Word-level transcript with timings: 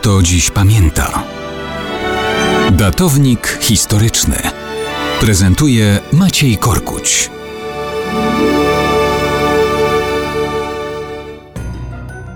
kto 0.00 0.22
dziś 0.22 0.50
pamięta. 0.50 1.22
Datownik 2.72 3.58
historyczny 3.60 4.36
prezentuje 5.20 5.98
Maciej 6.12 6.56
Korkuć. 6.56 7.30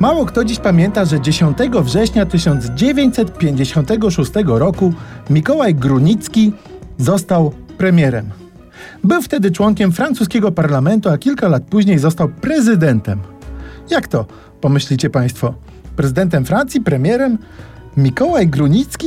Mało 0.00 0.26
kto 0.26 0.44
dziś 0.44 0.58
pamięta, 0.58 1.04
że 1.04 1.20
10 1.20 1.58
września 1.82 2.26
1956 2.26 4.32
roku 4.44 4.92
Mikołaj 5.30 5.74
Grunicki 5.74 6.52
został 6.98 7.52
premierem. 7.78 8.30
Był 9.04 9.22
wtedy 9.22 9.50
członkiem 9.50 9.92
francuskiego 9.92 10.52
parlamentu, 10.52 11.08
a 11.08 11.18
kilka 11.18 11.48
lat 11.48 11.62
później 11.62 11.98
został 11.98 12.28
prezydentem. 12.28 13.20
Jak 13.90 14.08
to, 14.08 14.26
pomyślicie 14.60 15.10
Państwo? 15.10 15.54
Prezydentem 15.96 16.44
Francji, 16.44 16.80
premierem? 16.80 17.38
Mikołaj 17.96 18.48
Grunicki? 18.48 19.06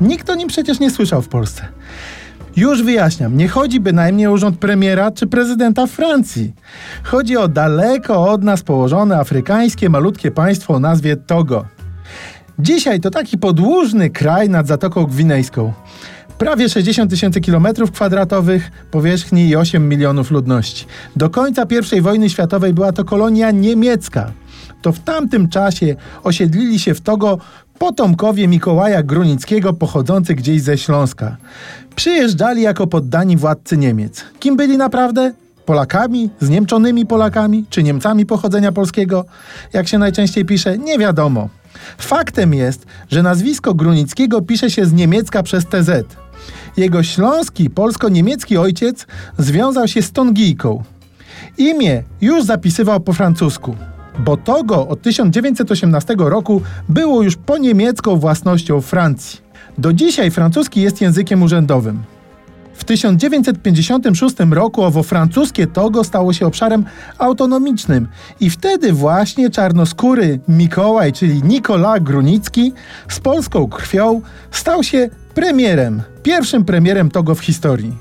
Nikt 0.00 0.30
o 0.30 0.34
nim 0.34 0.48
przecież 0.48 0.80
nie 0.80 0.90
słyszał 0.90 1.22
w 1.22 1.28
Polsce. 1.28 1.68
Już 2.56 2.82
wyjaśniam, 2.82 3.36
nie 3.36 3.48
chodzi 3.48 3.80
bynajmniej 3.80 4.26
o 4.26 4.32
urząd 4.32 4.58
premiera 4.58 5.10
czy 5.10 5.26
prezydenta 5.26 5.86
Francji. 5.86 6.52
Chodzi 7.02 7.36
o 7.36 7.48
daleko 7.48 8.30
od 8.30 8.42
nas 8.42 8.62
położone 8.62 9.18
afrykańskie 9.18 9.88
malutkie 9.88 10.30
państwo 10.30 10.74
o 10.74 10.80
nazwie 10.80 11.16
Togo. 11.16 11.64
Dzisiaj 12.58 13.00
to 13.00 13.10
taki 13.10 13.38
podłużny 13.38 14.10
kraj 14.10 14.48
nad 14.48 14.66
Zatoką 14.66 15.04
Gwinejską. 15.04 15.72
Prawie 16.38 16.68
60 16.68 17.10
tysięcy 17.10 17.40
kilometrów 17.40 17.90
kwadratowych 17.90 18.70
powierzchni 18.90 19.48
i 19.48 19.56
8 19.56 19.88
milionów 19.88 20.30
ludności. 20.30 20.86
Do 21.16 21.30
końca 21.30 21.66
I 21.96 22.00
wojny 22.00 22.30
światowej 22.30 22.74
była 22.74 22.92
to 22.92 23.04
kolonia 23.04 23.50
niemiecka. 23.50 24.32
To 24.82 24.92
w 24.92 25.00
tamtym 25.00 25.48
czasie 25.48 25.96
osiedlili 26.24 26.78
się 26.78 26.94
w 26.94 27.00
Togo 27.00 27.38
potomkowie 27.78 28.48
Mikołaja 28.48 29.02
Grunickiego 29.02 29.72
pochodzący 29.72 30.34
gdzieś 30.34 30.62
ze 30.62 30.78
Śląska. 30.78 31.36
Przyjeżdżali 31.96 32.62
jako 32.62 32.86
poddani 32.86 33.36
władcy 33.36 33.76
Niemiec. 33.76 34.24
Kim 34.40 34.56
byli 34.56 34.76
naprawdę? 34.76 35.32
Polakami, 35.66 36.30
zniemczonymi 36.40 37.06
Polakami, 37.06 37.64
czy 37.70 37.82
Niemcami 37.82 38.26
pochodzenia 38.26 38.72
polskiego? 38.72 39.24
Jak 39.72 39.88
się 39.88 39.98
najczęściej 39.98 40.44
pisze, 40.44 40.78
nie 40.78 40.98
wiadomo. 40.98 41.48
Faktem 41.98 42.54
jest, 42.54 42.86
że 43.10 43.22
nazwisko 43.22 43.74
Grunickiego 43.74 44.42
pisze 44.42 44.70
się 44.70 44.86
z 44.86 44.92
niemiecka 44.92 45.42
przez 45.42 45.64
TZ. 45.64 45.90
Jego 46.78 47.02
śląski, 47.02 47.70
polsko-niemiecki 47.70 48.56
ojciec 48.56 49.06
związał 49.38 49.88
się 49.88 50.02
z 50.02 50.12
Tongijką. 50.12 50.82
Imię 51.58 52.02
już 52.20 52.44
zapisywał 52.44 53.00
po 53.00 53.12
francusku 53.12 53.76
bo 54.18 54.36
Togo 54.36 54.88
od 54.88 55.02
1918 55.02 56.14
roku 56.18 56.62
było 56.88 57.22
już 57.22 57.36
po 57.36 57.58
niemiecką 57.58 58.16
własnością 58.16 58.80
Francji. 58.80 59.40
Do 59.78 59.92
dzisiaj 59.92 60.30
francuski 60.30 60.80
jest 60.80 61.00
językiem 61.00 61.42
urzędowym. 61.42 62.02
W 62.78 62.84
1956 62.84 64.36
roku 64.50 64.82
owo 64.82 65.02
francuskie 65.02 65.66
Togo 65.66 66.04
stało 66.04 66.32
się 66.32 66.46
obszarem 66.46 66.84
autonomicznym 67.18 68.08
i 68.40 68.50
wtedy 68.50 68.92
właśnie 68.92 69.50
czarnoskóry 69.50 70.40
Mikołaj, 70.48 71.12
czyli 71.12 71.42
Nikola 71.42 72.00
Grunicki 72.00 72.72
z 73.08 73.20
polską 73.20 73.68
krwią 73.68 74.20
stał 74.50 74.82
się 74.82 75.10
premierem, 75.34 76.02
pierwszym 76.22 76.64
premierem 76.64 77.10
Togo 77.10 77.34
w 77.34 77.40
historii. 77.40 77.92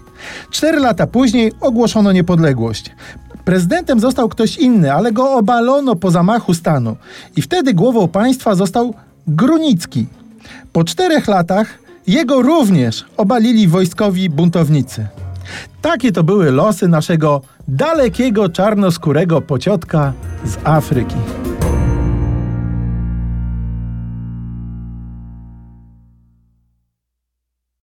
Cztery 0.52 0.80
lata 0.80 1.08
później 1.08 1.52
ogłoszono 1.62 2.12
niepodległość. 2.12 2.92
Prezydentem 3.46 4.00
został 4.00 4.30
ktoś 4.30 4.58
inny, 4.58 4.94
ale 4.94 5.12
go 5.12 5.34
obalono 5.34 5.96
po 5.96 6.12
zamachu 6.12 6.54
stanu. 6.54 6.98
I 7.36 7.42
wtedy 7.42 7.74
głową 7.74 8.08
państwa 8.08 8.56
został 8.56 8.94
Grunicki. 9.28 10.08
Po 10.74 10.84
czterech 10.84 11.28
latach 11.28 11.87
jego 12.08 12.42
również 12.42 13.06
obalili 13.18 13.68
wojskowi 13.68 14.30
buntownicy. 14.30 15.08
Takie 15.82 16.12
to 16.12 16.24
były 16.24 16.52
losy 16.52 16.88
naszego 16.88 17.42
dalekiego 17.68 18.50
czarnoskórego 18.50 19.42
pociotka 19.42 20.14
z 20.46 20.58
Afryki. 20.64 21.47